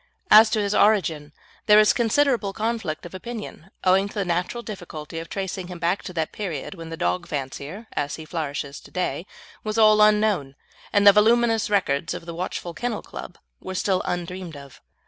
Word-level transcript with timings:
As 0.31 0.49
to 0.49 0.59
his 0.59 0.73
origin, 0.73 1.31
there 1.67 1.77
is 1.79 1.93
considerable 1.93 2.53
conflict 2.53 3.05
of 3.05 3.13
opinion, 3.13 3.69
owing 3.83 4.07
to 4.07 4.13
the 4.15 4.25
natural 4.25 4.63
difficulty 4.63 5.19
of 5.19 5.29
tracing 5.29 5.67
him 5.67 5.77
back 5.77 6.01
to 6.01 6.13
that 6.13 6.31
period 6.31 6.73
when 6.73 6.89
the 6.89 6.97
dog 6.97 7.27
fancier, 7.27 7.85
as 7.93 8.15
he 8.15 8.25
flourishes 8.25 8.79
to 8.79 8.89
day, 8.89 9.27
was 9.63 9.77
all 9.77 10.01
unknown, 10.01 10.55
and 10.91 11.05
the 11.05 11.13
voluminous 11.13 11.69
records 11.69 12.15
of 12.15 12.27
a 12.27 12.33
watchful 12.33 12.73
Kennel 12.73 13.03
Club 13.03 13.37
were 13.59 13.75
still 13.75 14.01
undreamed 14.03 14.57
of. 14.57 14.81